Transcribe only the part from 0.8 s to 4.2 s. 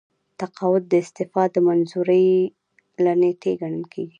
د استعفا د منظورۍ له نیټې ګڼل کیږي.